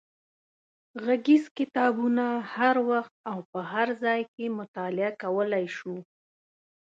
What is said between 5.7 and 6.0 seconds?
شو.